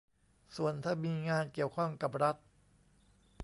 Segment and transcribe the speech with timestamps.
[0.55, 2.35] ส่วนถ้ามีงานเกี่ยวข้องกับรัฐ